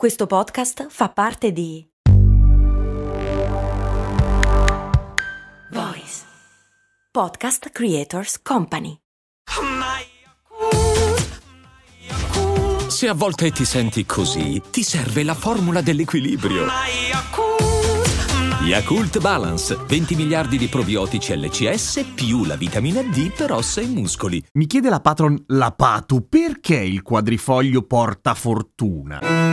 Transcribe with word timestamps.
Questo 0.00 0.26
podcast 0.26 0.86
fa 0.88 1.10
parte 1.10 1.52
di 1.52 1.86
Voice 5.72 6.22
Podcast 7.12 7.68
Creators 7.68 8.40
Company. 8.40 8.96
Se 12.88 13.08
a 13.08 13.12
volte 13.12 13.50
ti 13.50 13.66
senti 13.66 14.06
così, 14.06 14.62
ti 14.70 14.82
serve 14.82 15.22
la 15.22 15.34
formula 15.34 15.82
dell'equilibrio. 15.82 16.64
Yakult 18.62 19.20
Balance, 19.20 19.76
20 19.86 20.14
miliardi 20.14 20.56
di 20.56 20.68
probiotici 20.68 21.36
LCS 21.36 22.12
più 22.14 22.46
la 22.46 22.56
vitamina 22.56 23.02
D 23.02 23.34
per 23.34 23.52
ossa 23.52 23.82
e 23.82 23.86
muscoli. 23.86 24.42
Mi 24.52 24.64
chiede 24.64 24.88
la 24.88 25.00
patron 25.00 25.44
La 25.48 25.72
Patu 25.72 26.26
perché 26.26 26.76
il 26.76 27.02
quadrifoglio 27.02 27.82
porta 27.82 28.32
fortuna. 28.32 29.49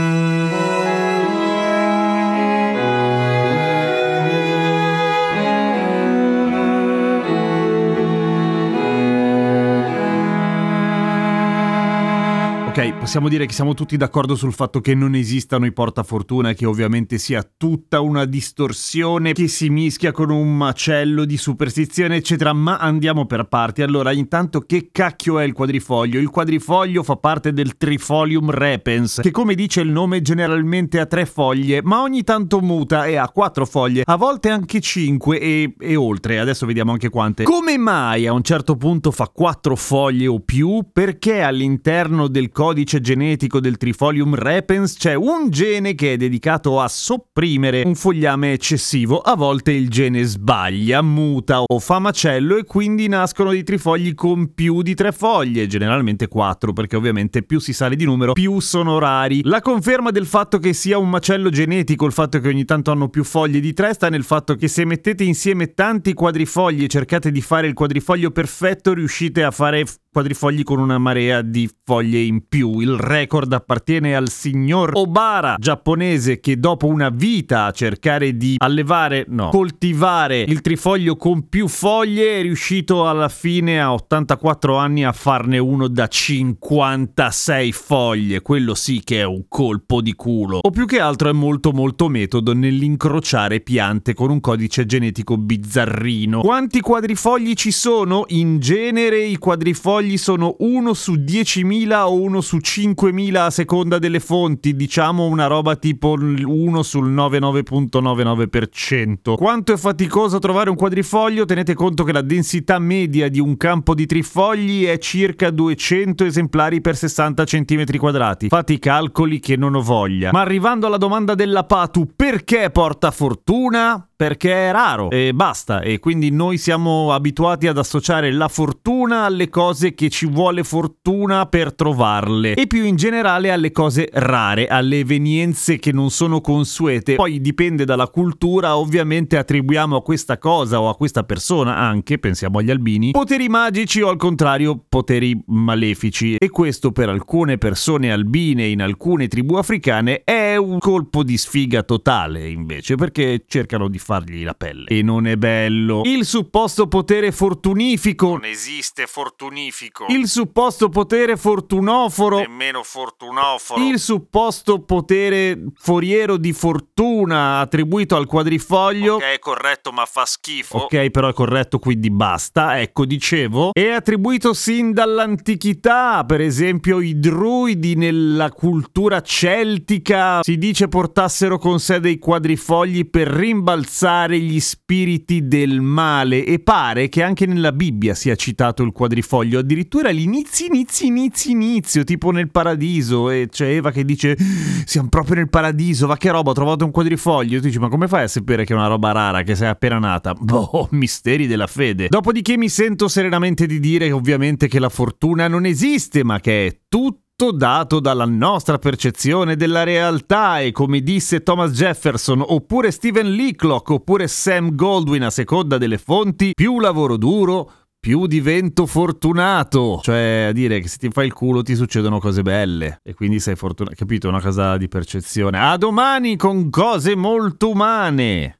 Ok, 12.78 12.94
possiamo 12.94 13.28
dire 13.28 13.48
che 13.48 13.54
siamo 13.54 13.74
tutti 13.74 13.98
d'accordo 13.98 14.36
sul 14.36 14.54
fatto 14.54 14.82
che 14.82 14.94
non 14.94 15.16
esistano 15.16 15.66
i 15.66 15.74
portafortuna 15.74 16.52
e 16.52 16.54
che 16.54 16.68
ovviamente 16.68 17.18
sia 17.18 17.44
tutta 17.58 18.02
una 18.02 18.26
distorsione 18.26 19.34
che 19.34 19.48
si 19.48 19.70
mischia 19.70 20.12
con 20.12 20.30
un 20.30 20.56
macello 20.56 21.26
di 21.26 21.38
superstizione, 21.38 22.18
eccetera, 22.18 22.54
ma 22.54 22.78
andiamo 22.78 23.26
per 23.26 23.46
parti. 23.46 23.82
Allora, 23.82 24.12
intanto 24.12 24.60
che 24.62 24.90
cacchio 24.92 25.40
è 25.40 25.44
il 25.44 25.54
quadrifoglio? 25.54 26.20
Il 26.20 26.30
quadrifoglio 26.30 27.02
fa 27.02 27.16
parte 27.16 27.52
del 27.52 27.78
Trifolium 27.78 28.52
repens, 28.52 29.22
che 29.24 29.32
come 29.32 29.56
dice 29.56 29.82
il 29.82 29.90
nome 29.90 30.22
generalmente 30.22 31.00
ha 31.00 31.08
tre 31.08 31.26
foglie, 31.26 31.82
ma 31.82 32.02
ogni 32.04 32.24
tanto 32.24 32.60
muta 32.60 33.06
e 33.08 33.16
ha 33.16 33.28
quattro 33.30 33.66
foglie, 33.66 34.04
a 34.06 34.18
volte 34.18 34.50
anche 34.50 34.82
cinque 34.82 35.40
e, 35.40 35.74
e 35.80 35.96
oltre, 35.96 36.38
adesso 36.38 36.68
vediamo 36.68 36.92
anche 36.92 37.10
quante. 37.10 37.42
Come 37.42 37.76
mai 37.80 38.28
a 38.28 38.34
un 38.34 38.44
certo 38.44 38.76
punto 38.76 39.10
fa 39.10 39.32
quattro 39.34 39.76
foglie 39.76 40.28
o 40.28 40.42
più? 40.42 40.86
Perché 40.94 41.42
all'interno 41.42 42.28
del 42.28 42.52
codice 42.68 43.00
genetico 43.00 43.62
del 43.62 43.78
Trifolium 43.78 44.36
repens 44.36 44.98
c'è 44.98 45.14
un 45.14 45.50
gene 45.50 45.96
che 45.96 46.12
è 46.12 46.18
dedicato 46.18 46.82
a 46.82 46.90
sopprimere 46.90 47.84
un 47.86 47.96
fogliame 47.96 48.52
eccessivo. 48.52 49.20
A 49.20 49.38
volte 49.38 49.72
il 49.72 49.88
gene 49.88 50.24
sbaglia, 50.24 51.02
muta 51.02 51.62
o 51.62 51.80
fa 51.80 52.00
macello 52.00 52.58
e 52.58 52.66
quindi 52.66 53.08
nascono 53.08 53.52
dei 53.52 53.64
trifogli 53.64 54.14
con 54.16 54.54
più 54.54 54.82
di 54.82 54.96
tre 54.96 55.14
foglie, 55.14 55.66
generalmente 55.68 56.28
quattro, 56.28 56.74
perché 56.74 56.98
ovviamente 56.98 57.42
più 57.42 57.60
si 57.60 57.72
sale 57.72 57.96
di 57.96 58.04
numero, 58.04 58.34
più 58.34 58.60
sono 58.60 59.00
rari. 59.00 59.40
La 59.46 59.62
conferma 59.62 60.12
del 60.12 60.26
fatto 60.26 60.60
che 60.60 60.74
sia 60.74 60.98
un 60.98 61.10
macello 61.10 61.50
genetico, 61.50 62.06
il 62.06 62.12
fatto 62.12 62.42
che 62.42 62.50
ogni 62.50 62.66
tanto 62.66 62.92
hanno 62.92 63.08
più 63.08 63.24
foglie 63.24 63.62
di 63.62 63.72
tre, 63.72 63.94
sta 63.94 64.10
nel 64.10 64.26
fatto 64.26 64.56
che 64.56 64.68
se 64.68 64.84
mettete 64.84 65.24
insieme 65.24 65.74
tanti 65.74 66.12
quadrifogli 66.12 66.84
e 66.84 66.88
cercate 66.88 67.32
di 67.32 67.40
fare 67.40 67.68
il 67.68 67.74
quadrifoglio 67.74 68.32
perfetto, 68.32 68.94
riuscite 68.94 69.44
a 69.44 69.52
fare 69.52 69.86
quadrifogli 70.18 70.64
con 70.64 70.80
una 70.80 70.98
marea 70.98 71.44
di 71.44 71.70
foglie 71.86 72.20
in 72.20 72.48
più. 72.48 72.57
Il 72.58 72.98
record 72.98 73.54
appartiene 73.54 74.16
al 74.16 74.30
signor 74.30 74.92
Obara, 74.94 75.56
giapponese, 75.60 76.40
che 76.40 76.60
dopo 76.60 76.88
una 76.88 77.10
vita 77.10 77.66
a 77.66 77.72
cercare 77.72 78.36
di 78.36 78.56
allevare, 78.58 79.26
no, 79.28 79.50
coltivare 79.50 80.42
il 80.42 80.62
trifoglio 80.62 81.16
con 81.16 81.48
più 81.50 81.68
foglie 81.68 82.40
è 82.40 82.42
riuscito 82.42 83.08
alla 83.08 83.30
fine 83.30 83.80
a 83.80 83.94
84 83.94 84.76
anni 84.76 85.06
a 85.06 85.12
farne 85.12 85.58
uno 85.58 85.88
da 85.88 86.08
56 86.08 87.72
foglie. 87.72 88.42
Quello 88.42 88.74
sì 88.74 89.02
che 89.04 89.20
è 89.20 89.24
un 89.24 89.44
colpo 89.48 90.02
di 90.02 90.14
culo. 90.14 90.60
O 90.62 90.70
più 90.72 90.86
che 90.86 91.00
altro 91.00 91.30
è 91.30 91.34
molto 91.34 91.72
molto 91.72 92.08
metodo 92.08 92.54
nell'incrociare 92.54 93.60
piante 93.60 94.14
con 94.14 94.30
un 94.30 94.40
codice 94.40 94.86
genetico 94.86 95.38
bizzarrino. 95.38 96.42
Quanti 96.42 96.80
quadrifogli 96.82 97.54
ci 97.54 97.72
sono? 97.72 98.26
In 98.30 98.60
genere 98.60 99.24
i 99.24 99.38
quadrifogli 99.38 100.18
sono 100.18 100.56
uno 100.60 100.94
su 100.94 101.14
10.000 101.14 101.94
o 101.94 102.14
uno 102.38 102.42
su 102.42 102.58
5.000 102.58 103.36
a 103.36 103.50
seconda 103.50 103.98
delle 103.98 104.20
fonti, 104.20 104.76
diciamo 104.76 105.26
una 105.26 105.48
roba 105.48 105.76
tipo 105.76 106.12
1 106.12 106.84
sul 106.84 107.12
99.99%. 107.12 109.34
Quanto 109.36 109.74
è 109.74 109.78
faticoso 109.78 110.38
trovare 110.40 110.70
un 110.70 110.76
quadrifoglio? 110.76 111.46
Tenete 111.46 111.74
conto 111.74 112.04
che 112.04 112.12
la 112.12 112.22
densità 112.22 112.78
media 112.80 113.30
di 113.30 113.40
un 113.40 113.56
campo 113.58 113.96
di 113.96 114.06
trifogli 114.06 114.86
è 114.86 115.00
circa 115.00 115.50
200 115.50 116.26
esemplari 116.26 116.82
per 116.82 116.96
60 116.96 117.44
cm 117.44 117.98
quadrati. 117.98 118.50
Fate 118.50 118.74
i 118.74 118.80
calcoli 118.80 119.40
che 119.40 119.56
non 119.56 119.74
ho 119.74 119.82
voglia. 119.82 120.30
Ma 120.32 120.42
arrivando 120.42 120.86
alla 120.86 120.98
domanda 120.98 121.34
della 121.34 121.64
Patu, 121.64 122.12
perché 122.16 122.70
porta 122.70 123.10
fortuna? 123.12 124.08
Perché 124.18 124.70
è 124.70 124.72
raro 124.72 125.12
e 125.12 125.32
basta 125.32 125.82
e 125.82 126.00
quindi 126.00 126.32
noi 126.32 126.58
siamo 126.58 127.14
abituati 127.14 127.68
ad 127.68 127.78
associare 127.78 128.32
la 128.32 128.48
fortuna 128.48 129.26
alle 129.26 129.48
cose 129.48 129.94
che 129.94 130.10
ci 130.10 130.26
vuole 130.26 130.64
fortuna 130.64 131.46
per 131.46 131.76
trovarle 131.76 132.56
e 132.56 132.66
più 132.66 132.84
in 132.84 132.96
generale 132.96 133.52
alle 133.52 133.72
cose 133.72 134.10
rare, 134.12 134.66
alle 134.66 134.98
evenienze 134.98 135.78
che 135.78 135.92
non 135.92 136.10
sono 136.10 136.42
consuete. 136.42 137.14
Poi 137.14 137.40
dipende 137.40 137.86
dalla 137.86 138.08
cultura, 138.08 138.78
ovviamente 138.78 139.38
attribuiamo 139.38 139.98
a 139.98 140.02
questa 140.02 140.40
cosa 140.40 140.82
o 140.82 140.90
a 140.90 140.96
questa 140.96 141.24
persona 141.24 141.78
anche, 141.78 142.18
pensiamo 142.18 142.58
agli 142.58 142.72
albini, 142.72 143.12
poteri 143.12 143.48
magici 143.50 144.02
o 144.02 144.10
al 144.10 144.18
contrario 144.18 144.84
poteri 144.90 145.40
malefici 145.46 146.38
e 146.38 146.50
questo 146.50 146.92
per 146.92 147.10
alcune 147.10 147.60
persone 147.60 148.12
albine 148.12 148.66
in 148.66 148.82
alcune 148.82 149.28
tribù 149.28 149.58
africane 149.58 150.24
è 150.24 150.56
un 150.56 150.80
colpo 150.80 151.22
di 151.22 151.38
sfiga 151.38 151.84
totale 151.84 152.50
invece 152.50 152.96
perché 152.96 153.44
cercano 153.48 153.88
di 153.88 154.06
fargli 154.08 154.46
la 154.46 154.54
pelle. 154.54 154.86
E 154.88 155.02
non 155.02 155.28
è 155.28 155.36
bello. 155.36 156.04
Il 156.06 156.24
supposto 156.24 156.88
potere 156.88 157.34
fortunifico. 157.34 158.30
Non 158.30 158.46
esiste 158.46 159.06
fortunifico. 159.06 160.06
Il 160.08 160.30
supposto 160.30 160.88
potere 160.88 161.36
fortunoforo. 161.36 162.38
Nemmeno 162.40 162.84
fortunoforo. 162.84 163.84
Il 163.84 164.00
supposto 164.00 164.80
potere 164.80 165.62
foriero 165.76 166.38
di 166.38 166.54
fortuna 166.54 167.60
attribuito 167.60 168.16
al 168.16 168.28
quadrifoglio. 168.28 169.16
Ok, 169.16 169.24
è 169.24 169.40
corretto, 169.40 169.92
ma 169.92 170.06
fa 170.06 170.24
schifo. 170.24 170.78
Ok, 170.84 171.10
però 171.10 171.28
è 171.28 171.34
corretto, 171.34 171.78
quindi 171.78 172.10
basta. 172.10 172.80
Ecco, 172.80 173.04
dicevo. 173.04 173.72
È 173.74 173.90
attribuito 173.90 174.54
sin 174.54 174.94
dall'antichità. 174.94 176.24
Per 176.24 176.40
esempio, 176.40 177.02
i 177.02 177.20
druidi 177.20 177.96
nella 177.96 178.52
cultura 178.52 179.20
celtica 179.20 180.40
si 180.44 180.58
dice 180.58 180.88
portassero 180.88 181.58
con 181.58 181.82
sé 181.82 182.00
dei 182.00 182.18
quadrifogli 182.18 183.10
per 183.10 183.28
rimbalzare 183.28 183.96
gli 184.38 184.60
spiriti 184.60 185.48
del 185.48 185.82
male. 185.82 186.46
E 186.46 186.60
pare 186.60 187.10
che 187.10 187.24
anche 187.24 187.46
nella 187.46 187.72
Bibbia 187.72 188.14
sia 188.14 188.36
citato 188.36 188.84
il 188.84 188.92
quadrifoglio. 188.92 189.60
Addirittura 189.60 190.10
l'inizio, 190.10 190.68
inizio, 190.68 191.08
inizio, 191.08 191.52
inizio, 191.52 192.04
tipo 192.04 192.32
nel 192.32 192.52
paradiso. 192.52 193.30
E 193.30 193.48
c'è 193.50 193.68
Eva 193.68 193.92
che 193.92 194.06
dice: 194.06 194.38
Siamo 194.86 195.10
proprio 195.10 195.36
nel 195.36 195.50
paradiso. 195.50 196.08
Va 196.08 196.18
che 196.18 196.30
roba, 196.30 196.52
ho 196.52 196.54
trovato 196.54 196.86
un 196.86 196.92
quadrifoglio. 196.92 197.60
Tu 197.60 197.68
dici: 197.68 197.80
Ma 197.80 197.90
come 197.90 198.08
fai 198.08 198.24
a 198.24 198.28
sapere 198.28 198.66
che 198.66 198.74
è 198.74 198.76
una 198.76 198.88
roba 198.88 199.12
rara, 199.12 199.44
che 199.44 199.56
sei 199.56 199.70
appena 199.70 199.98
nata? 199.98 200.34
Boh, 200.40 200.88
misteri 200.92 201.48
della 201.48 201.68
fede. 201.68 202.08
Dopodiché 202.10 202.58
mi 202.58 202.70
sento 202.70 203.08
serenamente 203.08 203.66
di 203.66 203.80
dire, 203.80 204.12
ovviamente, 204.12 204.68
che 204.68 204.80
la 204.80 204.90
fortuna 204.90 205.48
non 205.48 205.66
esiste, 205.66 206.24
ma 206.24 206.40
che 206.40 206.68
è 206.68 206.78
tutto 206.88 207.26
dato 207.38 208.00
dalla 208.00 208.26
nostra 208.26 208.80
percezione 208.80 209.56
della 209.56 209.84
realtà 209.84 210.60
e 210.60 210.72
come 210.72 211.02
disse 211.02 211.44
Thomas 211.44 211.72
Jefferson 211.72 212.44
oppure 212.44 212.90
Stephen 212.90 213.30
Leacock 213.30 213.92
oppure 213.92 214.28
Sam 214.28 214.74
Goldwyn 214.74 215.22
a 215.22 215.30
seconda 215.30 215.78
delle 215.78 216.00
fonti, 216.00 216.54
più 216.56 216.80
lavoro 216.80 217.16
duro, 217.16 217.72
più 218.00 218.26
divento 218.26 218.88
fortunato. 218.88 220.00
Cioè, 220.02 220.48
a 220.50 220.52
dire 220.52 220.80
che 220.80 220.88
se 220.88 220.98
ti 220.98 221.10
fai 221.12 221.28
il 221.28 221.34
culo 221.34 221.62
ti 221.62 221.76
succedono 221.76 222.20
cose 222.20 222.42
belle. 222.42 223.02
E 223.04 223.14
quindi 223.14 223.40
sei 223.40 223.56
fortunato. 223.56 223.96
Capito? 223.96 224.28
Una 224.28 224.42
cosa 224.42 224.76
di 224.78 224.88
percezione. 224.88 225.60
A 225.60 225.78
domani 225.78 226.38
con 226.38 226.72
cose 226.72 227.16
molto 227.16 227.70
umane. 227.70 228.57